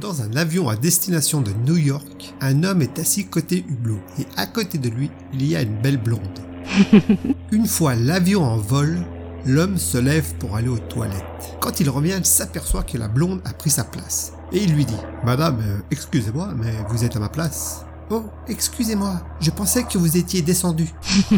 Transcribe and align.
Dans 0.00 0.22
un 0.22 0.34
avion 0.34 0.70
à 0.70 0.76
destination 0.76 1.42
de 1.42 1.52
New 1.66 1.76
York, 1.76 2.32
un 2.40 2.64
homme 2.64 2.80
est 2.80 2.98
assis 2.98 3.26
côté 3.26 3.66
hublot 3.68 4.00
et 4.18 4.26
à 4.38 4.46
côté 4.46 4.78
de 4.78 4.88
lui, 4.88 5.10
il 5.34 5.46
y 5.46 5.54
a 5.54 5.60
une 5.60 5.76
belle 5.76 5.98
blonde. 5.98 6.40
une 7.52 7.66
fois 7.66 7.94
l'avion 7.96 8.42
en 8.42 8.56
vol, 8.56 8.98
l'homme 9.44 9.76
se 9.76 9.98
lève 9.98 10.34
pour 10.36 10.56
aller 10.56 10.68
aux 10.68 10.78
toilettes. 10.78 11.58
Quand 11.60 11.80
il 11.80 11.90
revient, 11.90 12.14
il 12.16 12.24
s'aperçoit 12.24 12.82
que 12.82 12.96
la 12.96 13.08
blonde 13.08 13.42
a 13.44 13.52
pris 13.52 13.68
sa 13.68 13.84
place. 13.84 14.32
Et 14.52 14.64
il 14.64 14.72
lui 14.72 14.86
dit 14.86 14.96
Madame, 15.22 15.60
euh, 15.60 15.80
excusez-moi, 15.90 16.54
mais 16.56 16.72
vous 16.88 17.04
êtes 17.04 17.16
à 17.16 17.20
ma 17.20 17.28
place. 17.28 17.84
Oh, 18.08 18.24
excusez-moi, 18.48 19.20
je 19.40 19.50
pensais 19.50 19.82
que 19.82 19.98
vous 19.98 20.16
étiez 20.16 20.40
descendu. 20.40 20.88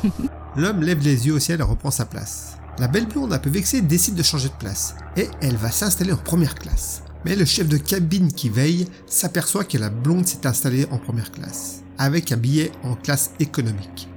L'homme 0.56 0.80
lève 0.80 1.02
les 1.02 1.26
yeux 1.26 1.34
au 1.34 1.40
ciel 1.40 1.60
et 1.60 1.62
reprend 1.62 1.90
sa 1.90 2.06
place. 2.06 2.56
La 2.78 2.88
belle 2.88 3.06
blonde, 3.06 3.34
un 3.34 3.38
peu 3.38 3.50
vexée, 3.50 3.82
décide 3.82 4.14
de 4.14 4.22
changer 4.22 4.48
de 4.48 4.54
place 4.54 4.94
et 5.18 5.28
elle 5.42 5.56
va 5.56 5.70
s'installer 5.70 6.12
en 6.12 6.16
première 6.16 6.54
classe. 6.54 7.02
Mais 7.24 7.36
le 7.36 7.44
chef 7.44 7.68
de 7.68 7.76
cabine 7.76 8.32
qui 8.32 8.48
veille 8.48 8.86
s'aperçoit 9.06 9.64
que 9.64 9.78
la 9.78 9.90
blonde 9.90 10.26
s'est 10.26 10.46
installée 10.46 10.86
en 10.90 10.98
première 10.98 11.32
classe, 11.32 11.82
avec 11.98 12.32
un 12.32 12.36
billet 12.36 12.70
en 12.84 12.94
classe 12.94 13.32
économique. 13.40 14.08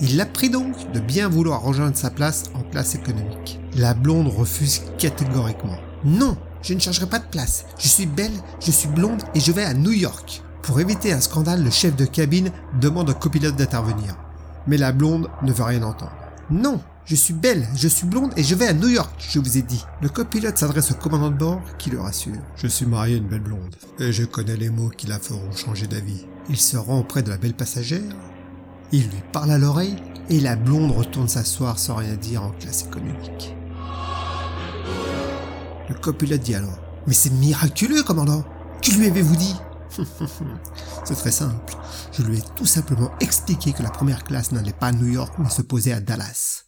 Il 0.00 0.16
la 0.16 0.26
prie 0.26 0.50
donc 0.50 0.92
de 0.92 1.00
bien 1.00 1.28
vouloir 1.28 1.62
rejoindre 1.62 1.96
sa 1.96 2.10
place 2.10 2.44
en 2.54 2.62
classe 2.62 2.94
économique. 2.94 3.58
La 3.74 3.94
blonde 3.94 4.28
refuse 4.28 4.82
catégoriquement. 4.98 5.78
Non, 6.04 6.36
je 6.62 6.74
ne 6.74 6.80
changerai 6.80 7.06
pas 7.06 7.18
de 7.18 7.26
place. 7.30 7.64
Je 7.78 7.88
suis 7.88 8.06
belle, 8.06 8.32
je 8.60 8.70
suis 8.70 8.88
blonde 8.88 9.22
et 9.34 9.40
je 9.40 9.50
vais 9.50 9.64
à 9.64 9.74
New 9.74 9.92
York. 9.92 10.42
Pour 10.62 10.80
éviter 10.80 11.12
un 11.12 11.20
scandale, 11.20 11.64
le 11.64 11.70
chef 11.70 11.96
de 11.96 12.04
cabine 12.04 12.50
demande 12.80 13.10
au 13.10 13.14
copilote 13.14 13.56
d'intervenir. 13.56 14.16
Mais 14.66 14.76
la 14.76 14.92
blonde 14.92 15.28
ne 15.42 15.52
veut 15.52 15.64
rien 15.64 15.82
entendre. 15.82 16.12
Non, 16.50 16.80
je 17.08 17.14
suis 17.14 17.32
belle, 17.32 17.66
je 17.74 17.88
suis 17.88 18.06
blonde 18.06 18.34
et 18.36 18.44
je 18.44 18.54
vais 18.54 18.66
à 18.68 18.74
New 18.74 18.88
York, 18.88 19.10
je 19.30 19.38
vous 19.38 19.56
ai 19.56 19.62
dit. 19.62 19.82
Le 20.02 20.10
copilote 20.10 20.58
s'adresse 20.58 20.90
au 20.90 20.94
commandant 20.94 21.30
de 21.30 21.38
bord 21.38 21.62
qui 21.78 21.88
le 21.88 21.98
rassure. 21.98 22.36
Je 22.56 22.66
suis 22.66 22.84
marié 22.84 23.14
à 23.14 23.18
une 23.18 23.28
belle 23.28 23.40
blonde 23.40 23.74
et 23.98 24.12
je 24.12 24.24
connais 24.24 24.58
les 24.58 24.68
mots 24.68 24.90
qui 24.90 25.06
la 25.06 25.18
feront 25.18 25.50
changer 25.52 25.86
d'avis. 25.86 26.26
Il 26.50 26.58
se 26.58 26.76
rend 26.76 26.98
auprès 26.98 27.22
de 27.22 27.30
la 27.30 27.38
belle 27.38 27.54
passagère, 27.54 28.14
il 28.92 29.04
lui 29.04 29.22
parle 29.32 29.52
à 29.52 29.58
l'oreille 29.58 29.96
et 30.28 30.38
la 30.38 30.54
blonde 30.54 30.90
retourne 30.90 31.28
s'asseoir 31.28 31.78
sans 31.78 31.94
rien 31.94 32.14
dire 32.14 32.42
en 32.42 32.50
classe 32.50 32.84
économique. 32.84 33.54
Le 35.88 35.94
copilote 35.94 36.42
dit 36.42 36.56
alors 36.56 36.78
Mais 37.06 37.14
c'est 37.14 37.32
miraculeux, 37.32 38.02
commandant 38.02 38.44
Que 38.82 38.90
lui 38.90 39.06
avez-vous 39.06 39.36
dit 39.36 39.56
C'est 41.04 41.16
très 41.16 41.32
simple. 41.32 41.74
Je 42.12 42.22
lui 42.22 42.36
ai 42.36 42.42
tout 42.54 42.66
simplement 42.66 43.12
expliqué 43.20 43.72
que 43.72 43.82
la 43.82 43.90
première 43.90 44.24
classe 44.24 44.52
n'allait 44.52 44.74
pas 44.74 44.88
à 44.88 44.92
New 44.92 45.08
York 45.08 45.32
mais 45.38 45.48
se 45.48 45.62
posait 45.62 45.94
à 45.94 46.00
Dallas. 46.00 46.67